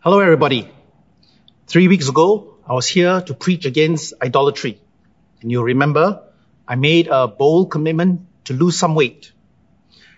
[0.00, 0.70] Hello, everybody.
[1.66, 4.80] Three weeks ago, I was here to preach against idolatry.
[5.40, 6.22] And you'll remember,
[6.68, 9.32] I made a bold commitment to lose some weight.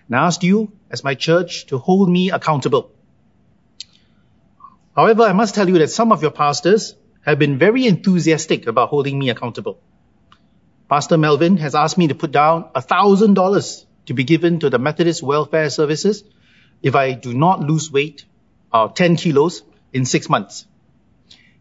[0.05, 2.91] And I asked you, as my church, to hold me accountable.
[4.95, 6.93] However, I must tell you that some of your pastors
[7.25, 9.79] have been very enthusiastic about holding me accountable.
[10.89, 14.69] Pastor Melvin has asked me to put down a thousand dollars to be given to
[14.69, 16.23] the Methodist Welfare Services
[16.83, 18.25] if I do not lose weight,
[18.71, 19.63] uh, 10 kilos
[19.93, 20.65] in six months.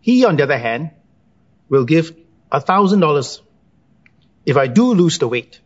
[0.01, 0.91] He, on the other hand,
[1.69, 2.15] will give
[2.51, 3.43] a thousand dollars
[4.47, 5.61] if I do lose the weight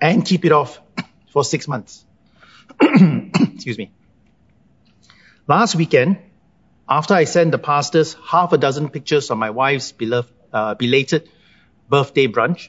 [0.00, 0.80] and keep it off
[1.30, 2.04] for six months.
[2.80, 3.90] Excuse me.
[5.46, 6.18] Last weekend,
[6.88, 11.28] after I sent the pastors half a dozen pictures of my wife's beloved, uh, belated
[11.88, 12.68] birthday brunch,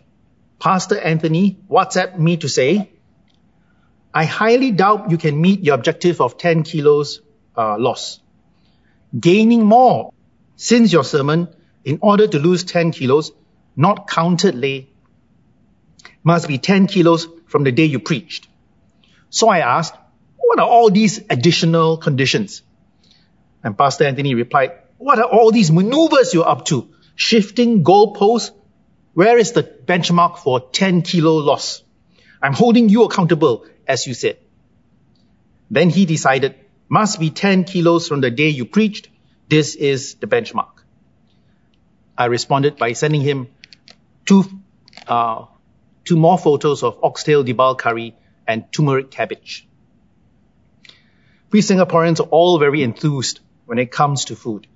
[0.60, 2.92] Pastor Anthony WhatsApped me to say,
[4.14, 7.22] I highly doubt you can meet your objective of 10 kilos
[7.58, 8.21] uh, loss
[9.20, 10.14] gaining more
[10.56, 11.48] since your sermon
[11.84, 13.32] in order to lose 10 kilos,
[13.76, 14.90] not counted lay,
[16.24, 18.48] must be 10 kilos from the day you preached.
[19.30, 19.96] So I asked,
[20.38, 22.62] what are all these additional conditions?
[23.64, 26.90] And Pastor Anthony replied, what are all these maneuvers you're up to?
[27.16, 28.52] Shifting goalposts?
[29.14, 31.84] Where is the benchmark for 10 kilo loss?
[32.42, 34.38] I'm holding you accountable, as you said.
[35.70, 36.56] Then he decided
[36.92, 39.08] must be 10 kilos from the day you preached.
[39.48, 40.84] This is the benchmark.
[42.18, 43.48] I responded by sending him
[44.26, 44.44] two,
[45.08, 45.46] uh,
[46.04, 48.14] two more photos of oxtail debal curry
[48.46, 49.66] and turmeric cabbage.
[51.52, 54.68] We Singaporeans are all very enthused when it comes to food.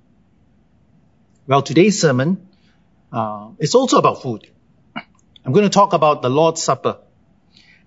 [1.46, 2.48] Well, today's sermon
[3.12, 4.48] uh, is also about food.
[5.44, 6.96] I'm going to talk about the Lord's Supper.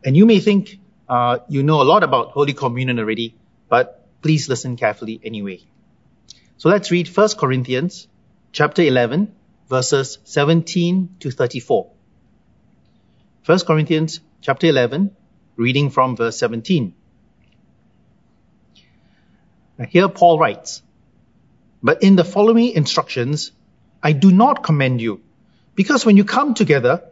[0.06, 3.36] And you may think uh, you know a lot about Holy Communion already,
[3.70, 5.62] but Please listen carefully anyway.
[6.58, 8.08] So let's read 1 Corinthians
[8.52, 9.34] chapter 11
[9.70, 11.92] verses 17 to 34.
[13.46, 15.16] 1 Corinthians chapter 11
[15.56, 16.94] reading from verse 17.
[19.78, 20.82] Now here Paul writes,
[21.82, 23.52] But in the following instructions,
[24.04, 25.22] I do not commend you,
[25.76, 27.04] because when you come together,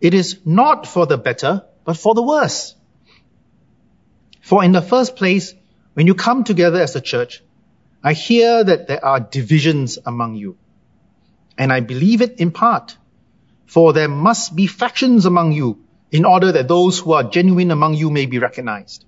[0.00, 2.74] it is not for the better, but for the worse.
[4.42, 5.54] For in the first place,
[5.96, 7.42] when you come together as a church,
[8.04, 10.58] I hear that there are divisions among you.
[11.56, 12.98] And I believe it in part.
[13.64, 17.94] For there must be factions among you in order that those who are genuine among
[17.94, 19.06] you may be recognized.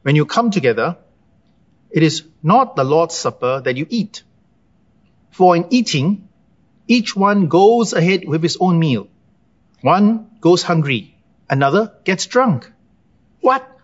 [0.00, 0.96] When you come together,
[1.90, 4.22] it is not the Lord's Supper that you eat.
[5.32, 6.30] For in eating,
[6.88, 9.08] each one goes ahead with his own meal.
[9.82, 11.14] One goes hungry,
[11.50, 12.72] another gets drunk.
[13.42, 13.68] What?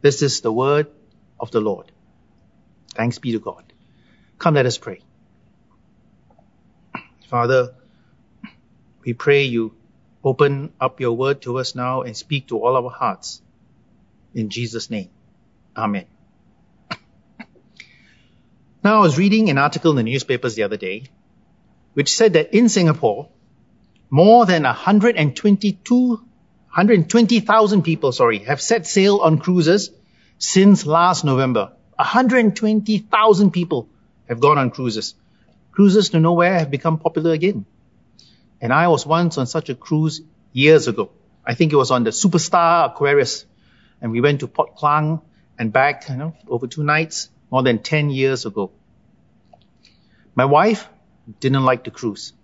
[0.00, 0.88] This is the word
[1.40, 1.90] of the Lord.
[2.94, 3.64] Thanks be to God.
[4.38, 5.00] Come, let us pray.
[7.26, 7.74] Father,
[9.04, 9.74] we pray you
[10.24, 13.42] open up your word to us now and speak to all our hearts.
[14.34, 15.10] In Jesus' name.
[15.76, 16.06] Amen.
[18.84, 21.04] Now, I was reading an article in the newspapers the other day,
[21.94, 23.28] which said that in Singapore,
[24.10, 26.27] more than 122,
[26.78, 29.90] 120,000 people, sorry, have set sail on cruises
[30.38, 31.72] since last November.
[31.96, 33.88] 120,000 people
[34.28, 35.16] have gone on cruises.
[35.72, 37.66] Cruises to nowhere have become popular again.
[38.60, 40.20] And I was once on such a cruise
[40.52, 41.10] years ago.
[41.44, 43.44] I think it was on the Superstar Aquarius.
[44.00, 45.20] And we went to Port Klang
[45.58, 48.70] and back, you know, over two nights, more than 10 years ago.
[50.36, 50.88] My wife
[51.40, 52.34] didn't like the cruise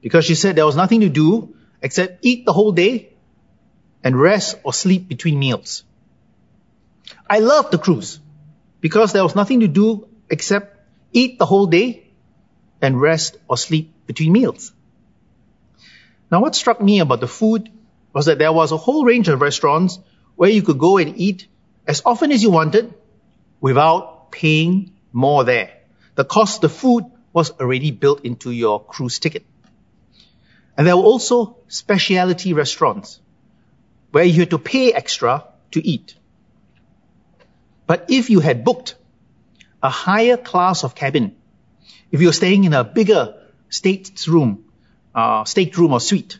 [0.00, 3.09] because she said there was nothing to do except eat the whole day
[4.02, 5.84] and rest or sleep between meals.
[7.28, 8.18] I loved the cruise
[8.80, 10.78] because there was nothing to do except
[11.12, 12.06] eat the whole day
[12.80, 14.72] and rest or sleep between meals.
[16.30, 17.70] Now, what struck me about the food
[18.12, 19.98] was that there was a whole range of restaurants
[20.36, 21.46] where you could go and eat
[21.86, 22.94] as often as you wanted
[23.60, 25.70] without paying more there.
[26.14, 29.44] The cost of the food was already built into your cruise ticket.
[30.76, 33.20] And there were also specialty restaurants
[34.10, 36.14] where you had to pay extra to eat.
[37.86, 38.96] But if you had booked
[39.82, 41.36] a higher class of cabin,
[42.10, 43.34] if you were staying in a bigger
[43.68, 44.64] state room,
[45.14, 46.38] uh, state room or suite,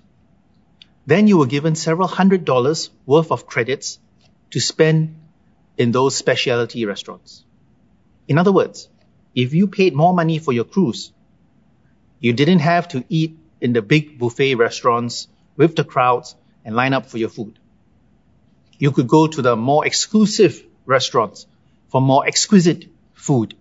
[1.06, 3.99] then you were given several hundred dollars worth of credits
[4.50, 5.17] to spend
[5.76, 7.44] in those specialty restaurants.
[8.28, 8.88] In other words,
[9.34, 11.12] if you paid more money for your cruise,
[12.20, 16.92] you didn't have to eat in the big buffet restaurants with the crowds and line
[16.92, 17.58] up for your food.
[18.78, 21.46] You could go to the more exclusive restaurants
[21.88, 23.54] for more exquisite food.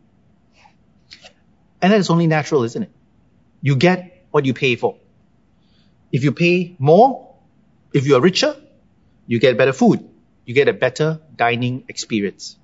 [1.81, 2.91] And that is only natural, isn't it?
[3.61, 4.97] You get what you pay for.
[6.11, 7.35] If you pay more,
[7.93, 8.55] if you are richer,
[9.27, 10.07] you get better food.
[10.45, 12.57] You get a better dining experience.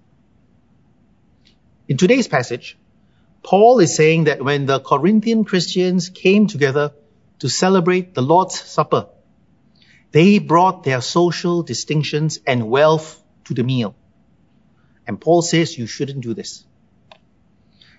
[1.88, 2.78] In today's passage,
[3.44, 6.94] Paul is saying that when the Corinthian Christians came together
[7.40, 9.08] to celebrate the Lord's Supper,
[10.16, 13.94] they brought their social distinctions and wealth to the meal.
[15.06, 16.64] And Paul says you shouldn't do this.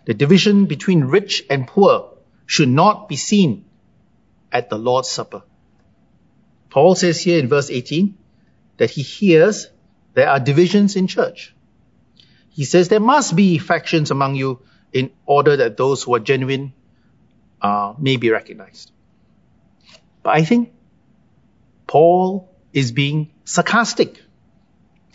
[0.07, 2.15] The division between rich and poor
[2.47, 3.67] should not be seen
[4.51, 5.43] at the Lord's Supper.
[6.71, 8.17] Paul says here in verse 18
[8.79, 9.69] that he hears
[10.15, 11.55] there are divisions in church.
[12.49, 16.73] He says there must be factions among you in order that those who are genuine
[17.61, 18.91] uh, may be recognized.
[20.23, 20.73] But I think
[21.87, 24.23] Paul is being sarcastic.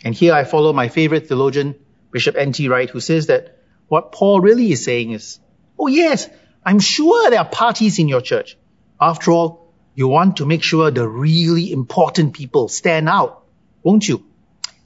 [0.04, 1.76] And here I follow my favorite theologian,
[2.10, 2.68] Bishop N.T.
[2.68, 3.58] Wright, who says that
[3.88, 5.38] what Paul really is saying is,
[5.78, 6.28] oh yes,
[6.64, 8.56] I'm sure there are parties in your church.
[9.00, 13.44] After all, you want to make sure the really important people stand out,
[13.82, 14.24] won't you?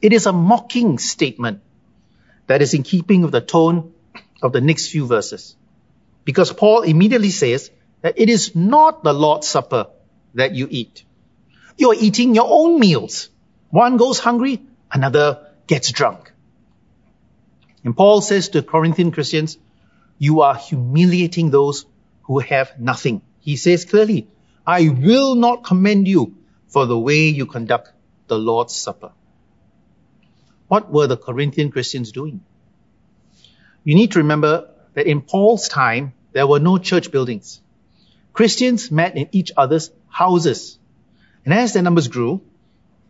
[0.02, 1.62] It is a mocking statement
[2.46, 3.92] that is in keeping with the tone
[4.42, 5.56] of the next few verses.
[6.24, 7.70] Because Paul immediately says
[8.02, 9.86] that it is not the Lord's Supper
[10.34, 11.04] that you eat.
[11.76, 13.28] You're eating your own meals.
[13.70, 16.32] One goes hungry, another gets drunk.
[17.84, 19.58] And Paul says to Corinthian Christians,
[20.18, 21.84] you are humiliating those
[22.22, 23.22] who have nothing.
[23.40, 24.28] He says clearly,
[24.66, 26.36] I will not commend you
[26.68, 27.92] for the way you conduct
[28.26, 29.12] the Lord's Supper.
[30.68, 32.40] What were the Corinthian Christians doing?
[33.84, 37.60] You need to remember that in Paul's time, there were no church buildings.
[38.32, 40.78] Christians met in each other's houses.
[41.46, 42.42] And as their numbers grew,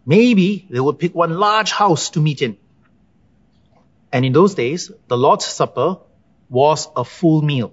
[0.05, 2.59] maybe they would pick one large house to meet in.
[4.12, 5.97] And in those days, the Lord's Supper
[6.50, 7.73] was a full meal.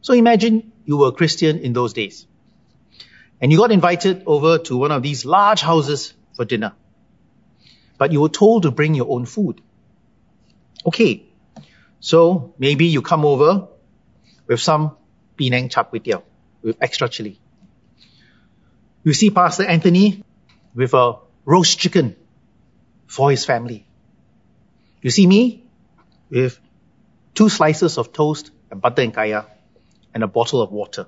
[0.00, 2.26] So imagine you were a Christian in those days.
[3.40, 6.72] And you got invited over to one of these large houses for dinner.
[7.98, 9.60] But you were told to bring your own food.
[10.86, 11.24] Okay.
[11.98, 13.68] So maybe you come over
[14.46, 14.96] with some
[15.36, 17.40] Penang chap with extra chili.
[19.06, 20.24] You see Pastor Anthony
[20.74, 22.16] with a roast chicken
[23.06, 23.86] for his family.
[25.00, 25.64] You see me
[26.28, 26.58] with
[27.32, 29.46] two slices of toast and butter and kaya
[30.12, 31.06] and a bottle of water.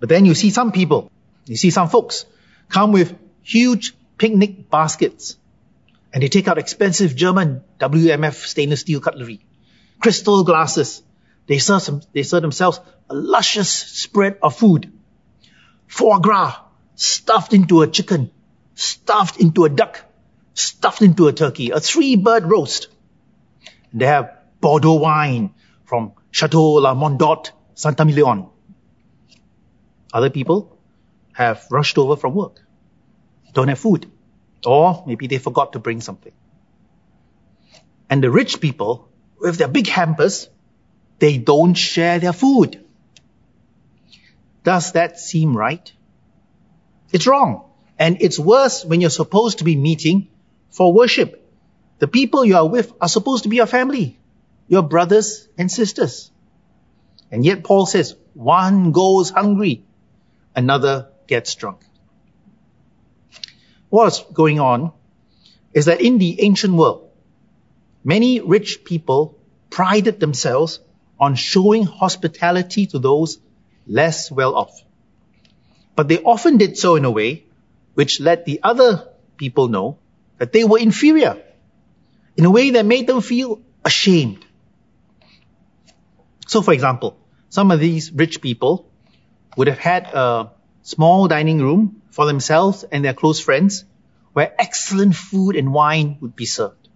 [0.00, 1.12] But then you see some people,
[1.44, 2.24] you see some folks
[2.70, 5.36] come with huge picnic baskets
[6.14, 9.44] and they take out expensive German WMF stainless steel cutlery,
[10.00, 11.02] crystal glasses.
[11.48, 12.80] They serve, some, they serve themselves
[13.10, 14.90] a luscious spread of food.
[15.92, 16.54] Foie gras
[16.94, 18.30] stuffed into a chicken,
[18.74, 20.02] stuffed into a duck,
[20.54, 22.88] stuffed into a turkey, a three bird roast.
[23.92, 25.52] They have Bordeaux wine
[25.84, 28.48] from Chateau La Mondotte Santa Milion.
[30.14, 30.78] Other people
[31.34, 32.62] have rushed over from work,
[33.52, 34.10] don't have food,
[34.64, 36.32] or maybe they forgot to bring something.
[38.08, 40.48] And the rich people, with their big hampers,
[41.18, 42.82] they don't share their food.
[44.64, 45.92] Does that seem right?
[47.12, 47.64] It's wrong.
[47.98, 50.28] And it's worse when you're supposed to be meeting
[50.70, 51.38] for worship.
[51.98, 54.18] The people you are with are supposed to be your family,
[54.66, 56.30] your brothers and sisters.
[57.30, 59.84] And yet Paul says, one goes hungry,
[60.54, 61.84] another gets drunk.
[63.88, 64.92] What's going on
[65.72, 67.10] is that in the ancient world,
[68.02, 69.38] many rich people
[69.70, 70.80] prided themselves
[71.20, 73.38] on showing hospitality to those
[73.86, 74.82] less well off.
[75.94, 77.44] But they often did so in a way
[77.94, 79.98] which let the other people know
[80.38, 81.42] that they were inferior
[82.36, 84.44] in a way that made them feel ashamed.
[86.46, 87.18] So for example,
[87.50, 88.90] some of these rich people
[89.56, 90.50] would have had a
[90.82, 93.84] small dining room for themselves and their close friends
[94.32, 96.88] where excellent food and wine would be served.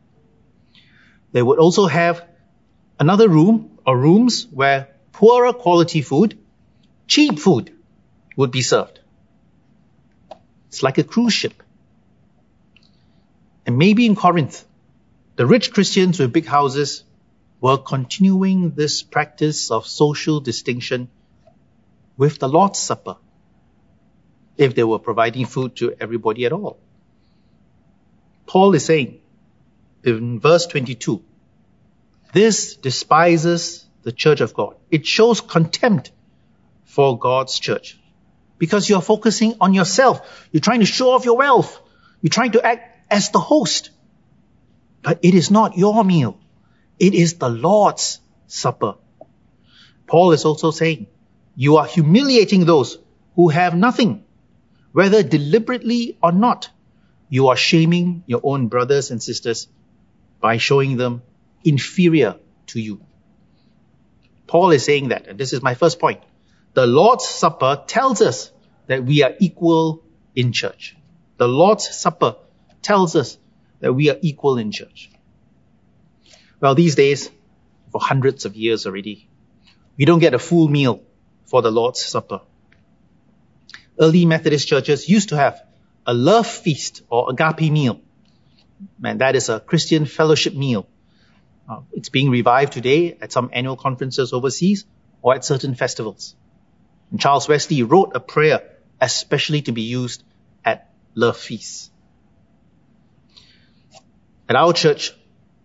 [1.33, 2.25] They would also have
[2.99, 6.39] another room or rooms where poorer quality food,
[7.07, 7.73] cheap food
[8.37, 9.01] would be served.
[10.69, 11.63] It's like a cruise ship.
[13.65, 14.65] And maybe in Corinth,
[15.37, 17.05] the rich Christians with big houses
[17.61, 21.09] were continuing this practice of social distinction
[22.17, 23.17] with the Lord's Supper,
[24.57, 26.79] if they were providing food to everybody at all.
[28.47, 29.21] Paul is saying
[30.05, 31.23] in verse 22,
[32.33, 34.77] this despises the church of God.
[34.91, 36.13] It shows contempt
[36.97, 37.99] for God's church
[38.57, 40.49] because you're focusing on yourself.
[40.51, 41.79] You're trying to show off your wealth.
[42.23, 43.91] You're trying to act as the host.
[45.03, 46.41] But it is not your meal.
[46.99, 48.95] It is the Lord's supper.
[50.07, 51.09] Paul is also saying,
[51.55, 52.97] you are humiliating those
[53.35, 54.25] who have nothing,
[54.93, 56.71] whether deliberately or not.
[57.29, 59.69] You are shaming your own brothers and sisters
[60.41, 61.21] by showing them
[61.63, 62.37] inferior
[62.69, 63.03] to you.
[64.47, 66.23] Paul is saying that, and this is my first point.
[66.77, 68.51] The Lord's Supper tells us
[68.87, 70.05] that we are equal
[70.35, 70.95] in church.
[71.39, 72.37] The Lord's Supper
[72.83, 73.39] tells us
[73.81, 75.11] that we are equal in church.
[76.61, 77.31] Well, these days,
[77.93, 79.27] for hundreds of years already,
[79.97, 81.03] we don't get a full meal
[81.47, 82.43] for the Lord's Supper.
[83.99, 85.63] Early Methodist churches used to have
[86.07, 88.03] a love feast or agape meal.
[89.03, 90.87] And that is a Christian fellowship meal.
[91.67, 94.85] Uh, it's being revived today at some annual conferences overseas
[95.23, 96.37] or at certain festivals.
[97.11, 98.63] And Charles Wesley wrote a prayer
[99.01, 100.23] especially to be used
[100.65, 101.91] at love feasts.
[104.49, 105.13] At our church,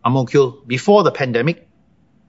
[0.04, 1.68] Ang Mo Kio, before the pandemic,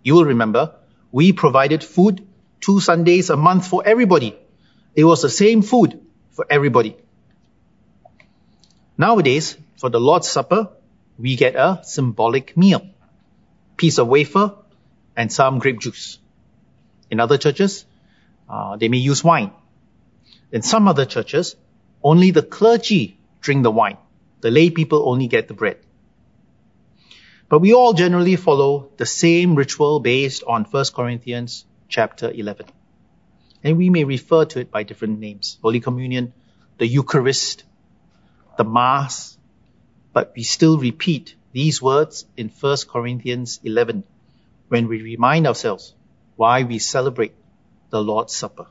[0.03, 0.75] you will remember,
[1.11, 2.27] we provided food
[2.61, 4.37] two Sundays a month for everybody.
[4.95, 6.01] It was the same food
[6.31, 6.97] for everybody.
[8.99, 10.69] Nowadays, for the Lord's Supper,
[11.19, 12.87] we get a symbolic meal.
[13.77, 14.55] Piece of wafer
[15.17, 16.19] and some grape juice.
[17.11, 17.85] In other churches,
[18.49, 19.53] uh, they may use wine.
[20.51, 21.57] In some other churches,
[22.03, 23.99] only the clergy drink the wine.
[24.41, 25.79] The lay people only get the bread.
[27.49, 32.67] But we all generally follow the same ritual based on 1 Corinthians chapter 11.
[33.63, 35.59] And we may refer to it by different names.
[35.63, 36.33] Holy Communion,
[36.79, 37.65] the Eucharist,
[38.57, 39.37] the Mass.
[40.13, 44.05] But we still repeat these words in 1 Corinthians 11
[44.69, 45.95] when we remind ourselves
[46.37, 47.35] why we celebrate
[47.93, 48.67] the Lord's Supper.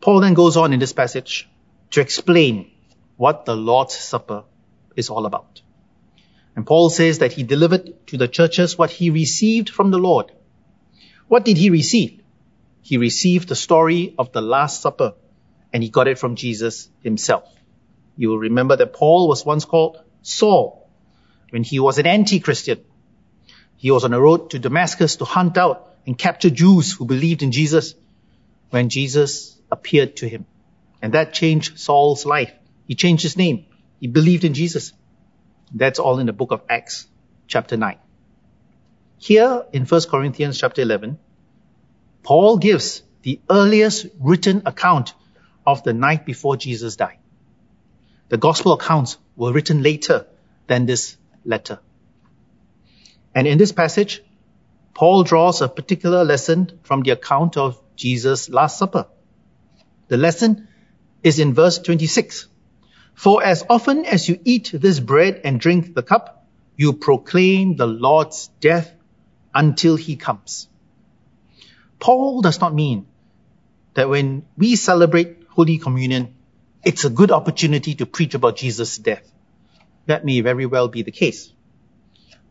[0.00, 1.48] Paul then goes on in this passage
[1.92, 2.72] to explain
[3.16, 4.42] what the Lord's Supper
[4.96, 5.62] is all about.
[6.56, 10.32] And Paul says that he delivered to the churches what he received from the Lord.
[11.28, 12.20] What did he receive?
[12.82, 15.14] He received the story of the Last Supper
[15.72, 17.44] and he got it from Jesus himself.
[18.16, 20.90] You will remember that Paul was once called Saul
[21.50, 22.80] when he was an anti-Christian.
[23.76, 27.42] He was on a road to Damascus to hunt out and capture Jews who believed
[27.42, 27.94] in Jesus
[28.70, 30.46] when Jesus appeared to him.
[31.00, 32.52] And that changed Saul's life.
[32.86, 33.66] He changed his name.
[34.00, 34.92] He believed in Jesus.
[35.74, 37.06] That's all in the book of Acts,
[37.46, 37.98] chapter 9.
[39.18, 41.18] Here in 1 Corinthians chapter 11,
[42.22, 45.14] Paul gives the earliest written account
[45.66, 47.18] of the night before Jesus died.
[48.28, 50.26] The gospel accounts were written later
[50.66, 51.78] than this letter.
[53.34, 54.22] And in this passage,
[54.94, 59.06] Paul draws a particular lesson from the account of Jesus' Last Supper.
[60.08, 60.68] The lesson
[61.22, 62.48] is in verse 26.
[63.14, 66.46] For as often as you eat this bread and drink the cup,
[66.76, 68.92] you proclaim the Lord's death
[69.54, 70.68] until he comes.
[71.98, 73.06] Paul does not mean
[73.94, 76.34] that when we celebrate Holy Communion,
[76.84, 79.30] it's a good opportunity to preach about Jesus' death.
[80.06, 81.52] That may very well be the case.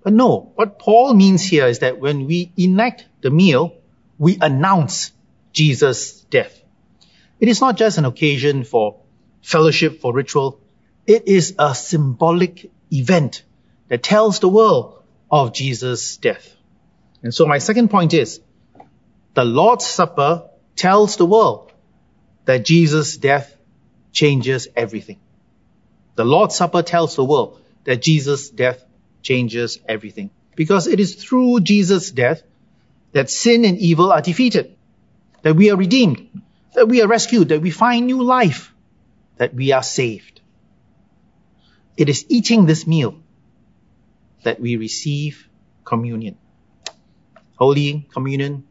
[0.03, 3.75] But no, what Paul means here is that when we enact the meal,
[4.17, 5.11] we announce
[5.53, 6.59] Jesus' death.
[7.39, 9.01] It is not just an occasion for
[9.41, 10.59] fellowship, for ritual.
[11.05, 13.43] It is a symbolic event
[13.89, 16.55] that tells the world of Jesus' death.
[17.23, 18.41] And so my second point is,
[19.33, 21.71] the Lord's Supper tells the world
[22.45, 23.55] that Jesus' death
[24.11, 25.19] changes everything.
[26.15, 28.83] The Lord's Supper tells the world that Jesus' death
[29.21, 30.29] changes everything.
[30.55, 32.43] Because it is through Jesus' death
[33.13, 34.75] that sin and evil are defeated,
[35.41, 36.41] that we are redeemed,
[36.73, 38.73] that we are rescued, that we find new life,
[39.37, 40.41] that we are saved.
[41.97, 43.15] It is eating this meal
[44.43, 45.47] that we receive
[45.83, 46.37] communion.
[47.55, 48.65] Holy Communion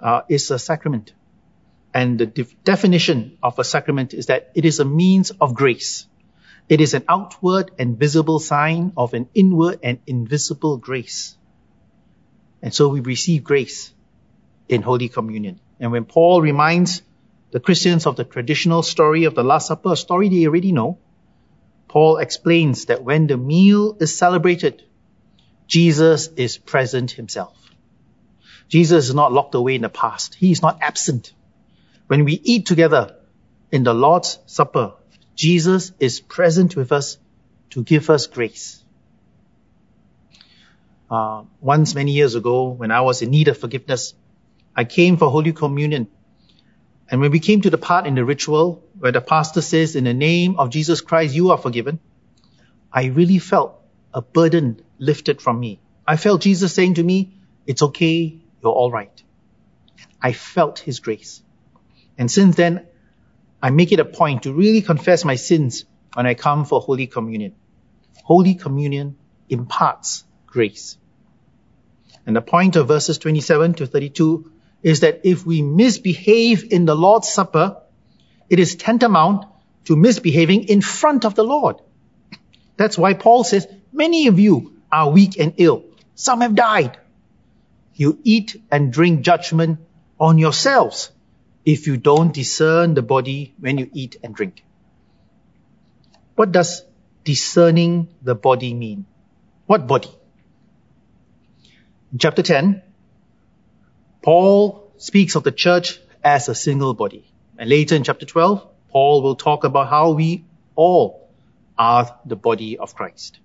[0.00, 1.12] uh, is a sacrament.
[1.92, 6.06] And the de- definition of a sacrament is that it is a means of grace.
[6.68, 11.36] It is an outward and visible sign of an inward and invisible grace.
[12.62, 13.92] And so we receive grace
[14.68, 15.60] in Holy Communion.
[15.80, 17.02] And when Paul reminds
[17.50, 20.98] the Christians of the traditional story of the Last Supper, a story they already know,
[21.88, 24.84] Paul explains that when the meal is celebrated,
[25.66, 27.56] Jesus is present himself.
[28.68, 30.34] Jesus is not locked away in the past.
[30.34, 31.32] He is not absent.
[32.06, 33.16] When we eat together
[33.72, 34.94] in the Lord's Supper,
[35.40, 37.16] Jesus is present with us
[37.70, 38.84] to give us grace.
[41.10, 44.12] Uh, once many years ago, when I was in need of forgiveness,
[44.76, 46.08] I came for Holy Communion.
[47.10, 50.04] And when we came to the part in the ritual where the pastor says, in
[50.04, 52.00] the name of Jesus Christ, you are forgiven,
[52.92, 53.80] I really felt
[54.12, 55.80] a burden lifted from me.
[56.06, 57.32] I felt Jesus saying to me,
[57.66, 59.22] it's okay, you're alright.
[60.20, 61.42] I felt His grace.
[62.18, 62.86] And since then,
[63.62, 67.06] I make it a point to really confess my sins when I come for Holy
[67.06, 67.54] Communion.
[68.24, 69.16] Holy Communion
[69.48, 70.96] imparts grace.
[72.26, 74.50] And the point of verses 27 to 32
[74.82, 77.82] is that if we misbehave in the Lord's Supper,
[78.48, 79.44] it is tantamount
[79.84, 81.76] to misbehaving in front of the Lord.
[82.76, 85.84] That's why Paul says, many of you are weak and ill.
[86.14, 86.98] Some have died.
[87.94, 89.80] You eat and drink judgment
[90.18, 91.10] on yourselves
[91.64, 94.64] if you don't discern the body when you eat and drink.
[96.34, 96.84] What does
[97.24, 99.06] discerning the body mean?
[99.66, 100.10] What body?
[102.12, 102.82] In chapter 10,
[104.22, 107.30] Paul speaks of the church as a single body.
[107.58, 110.44] And later in chapter 12, Paul will talk about how we
[110.74, 111.28] all
[111.78, 113.38] are the body of Christ.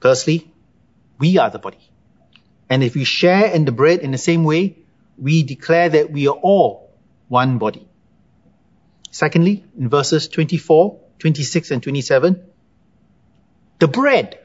[0.00, 0.52] Firstly,
[1.18, 1.90] we are the body.
[2.68, 4.76] And if we share in the bread in the same way,
[5.18, 6.90] we declare that we are all
[7.28, 7.86] one body.
[9.10, 12.44] Secondly, in verses 24, 26 and 27,
[13.78, 14.38] the bread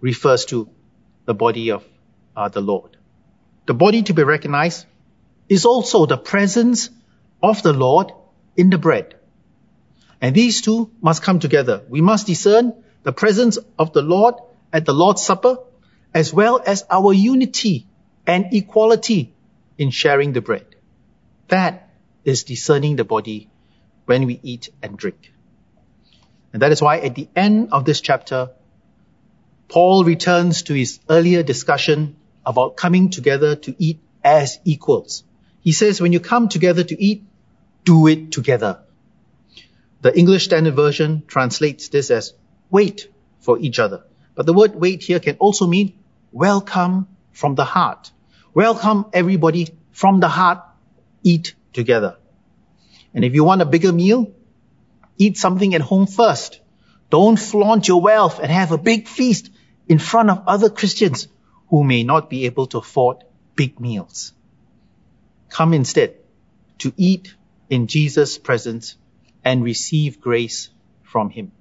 [0.00, 0.70] refers to
[1.26, 1.84] the body of
[2.36, 2.96] uh, the Lord.
[3.66, 4.86] The body to be recognized
[5.48, 6.90] is also the presence
[7.42, 8.12] of the Lord
[8.56, 9.16] in the bread.
[10.20, 11.82] And these two must come together.
[11.88, 14.36] We must discern the presence of the Lord
[14.72, 15.58] at the Lord's Supper
[16.14, 17.86] as well as our unity
[18.26, 19.34] and equality
[19.78, 20.66] in sharing the bread.
[21.48, 21.90] That
[22.24, 23.50] is discerning the body
[24.06, 25.32] when we eat and drink.
[26.52, 28.50] And that is why at the end of this chapter,
[29.68, 35.24] Paul returns to his earlier discussion about coming together to eat as equals.
[35.60, 37.24] He says, when you come together to eat,
[37.84, 38.80] do it together.
[40.02, 42.32] The English Standard Version translates this as
[42.70, 43.08] wait
[43.40, 44.04] for each other.
[44.34, 45.98] But the word wait here can also mean
[46.30, 48.10] welcome from the heart.
[48.56, 50.64] Welcome everybody from the heart.
[51.22, 52.16] Eat together.
[53.12, 54.32] And if you want a bigger meal,
[55.18, 56.60] eat something at home first.
[57.10, 59.50] Don't flaunt your wealth and have a big feast
[59.88, 61.28] in front of other Christians
[61.68, 63.24] who may not be able to afford
[63.56, 64.32] big meals.
[65.50, 66.14] Come instead
[66.78, 67.34] to eat
[67.68, 68.96] in Jesus' presence
[69.44, 70.70] and receive grace
[71.02, 71.52] from Him.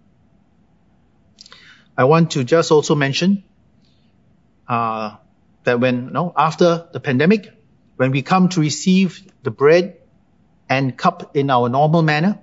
[1.98, 3.44] I want to just also mention
[4.70, 5.18] uh,
[5.66, 7.52] that when, no, after the pandemic,
[7.98, 9.98] when we come to receive the bread
[10.70, 12.40] and cup in our normal manner,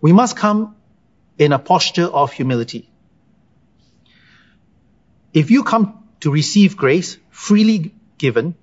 [0.00, 0.76] we must come
[1.38, 2.90] in a posture of humility.
[5.32, 8.54] If you come to receive grace freely given,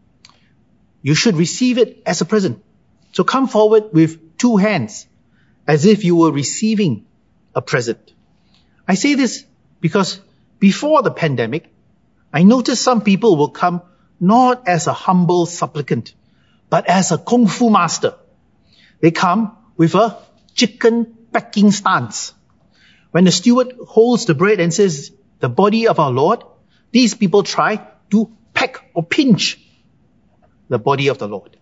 [1.02, 2.64] you should receive it as a present.
[3.12, 5.08] So come forward with two hands
[5.68, 7.06] as if you were receiving
[7.54, 8.14] a present.
[8.88, 9.46] I say this
[9.80, 10.20] because
[10.60, 11.71] before the pandemic,
[12.34, 13.82] I noticed some people will come
[14.20, 16.14] not as a humble supplicant,
[16.70, 18.16] but as a kung fu master.
[19.02, 20.18] They come with a
[20.54, 22.34] chicken pecking stance.
[23.12, 26.44] When the steward holds the bread and says, the body of our Lord,
[26.92, 29.60] these people try to peck or pinch
[30.70, 31.58] the body of the Lord.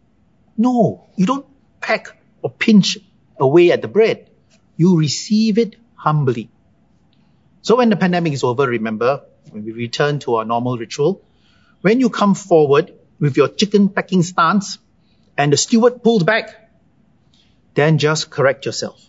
[0.57, 1.45] No, you don't
[1.79, 2.09] peck
[2.41, 2.97] or pinch
[3.39, 4.29] away at the bread.
[4.75, 6.49] You receive it humbly.
[7.61, 11.21] So when the pandemic is over, remember, when we return to our normal ritual,
[11.81, 14.77] when you come forward with your chicken pecking stance
[15.37, 16.71] and the steward pulled back,
[17.73, 19.05] then just correct yourself.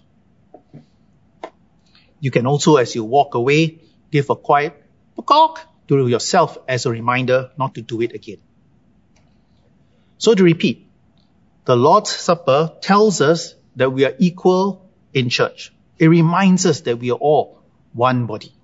[2.21, 4.83] You can also, as you walk away, give a quiet
[5.17, 8.39] peacock to yourself as a reminder not to do it again.
[10.19, 10.87] So to repeat,
[11.65, 15.73] the Lord's Supper tells us that we are equal in church.
[15.99, 17.60] It reminds us that we are all
[17.93, 18.55] one body.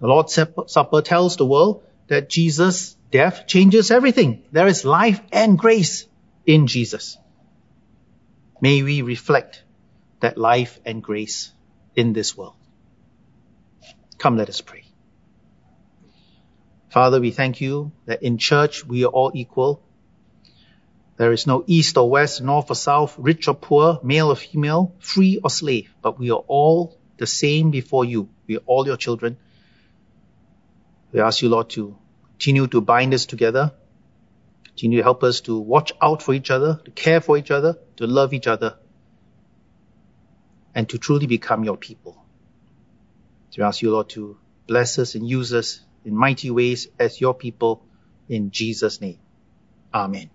[0.00, 4.42] The Lord's Supper tells the world that Jesus' death changes everything.
[4.50, 6.06] There is life and grace
[6.46, 7.18] in Jesus.
[8.60, 9.62] May we reflect
[10.20, 11.52] that life and grace
[11.94, 12.54] in this world.
[14.18, 14.84] Come, let us pray.
[16.90, 19.82] Father, we thank you that in church we are all equal.
[21.16, 24.94] There is no east or west, north or south, rich or poor, male or female,
[24.98, 28.28] free or slave, but we are all the same before you.
[28.46, 29.36] We are all your children.
[31.12, 31.96] We ask you, Lord, to
[32.32, 33.72] continue to bind us together,
[34.64, 37.76] continue to help us to watch out for each other, to care for each other,
[37.96, 38.78] to love each other,
[40.74, 42.24] and to truly become your people.
[43.50, 47.20] So we ask you, Lord, to bless us and use us in mighty ways as
[47.20, 47.84] your people
[48.30, 49.18] in Jesus' name.
[49.92, 50.30] Amen.